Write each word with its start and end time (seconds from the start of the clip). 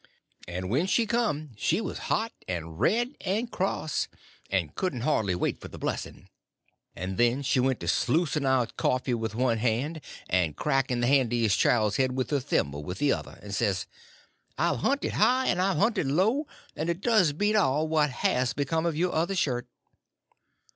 And 0.47 0.67
when 0.71 0.87
she 0.87 1.05
come 1.05 1.51
she 1.57 1.79
was 1.79 1.99
hot 2.09 2.31
and 2.47 2.79
red 2.79 3.15
and 3.23 3.51
cross, 3.51 4.07
and 4.49 4.73
couldn't 4.73 5.01
hardly 5.01 5.35
wait 5.35 5.61
for 5.61 5.67
the 5.67 5.77
blessing; 5.77 6.27
and 6.95 7.17
then 7.19 7.43
she 7.43 7.59
went 7.59 7.79
to 7.81 7.87
sluicing 7.87 8.43
out 8.43 8.77
coffee 8.77 9.13
with 9.13 9.35
one 9.35 9.59
hand 9.59 10.01
and 10.27 10.55
cracking 10.55 11.01
the 11.01 11.05
handiest 11.07 11.59
child's 11.59 11.97
head 11.97 12.13
with 12.13 12.31
her 12.31 12.39
thimble 12.39 12.83
with 12.83 12.97
the 12.97 13.13
other, 13.13 13.37
and 13.43 13.53
says: 13.53 13.85
"I've 14.57 14.77
hunted 14.79 15.11
high 15.13 15.45
and 15.45 15.61
I've 15.61 15.77
hunted 15.77 16.07
low, 16.07 16.47
and 16.75 16.89
it 16.89 17.01
does 17.01 17.31
beat 17.31 17.55
all 17.55 17.87
what 17.87 18.09
has 18.09 18.53
become 18.53 18.87
of 18.87 18.97
your 18.97 19.13
other 19.13 19.35
shirt." 19.35 19.67